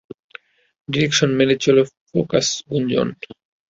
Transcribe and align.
Direction 0.89 1.29
মেনে 1.37 1.55
চলো 1.63 1.81
focus, 2.07 2.47
গুঞ্জন! 2.69 3.07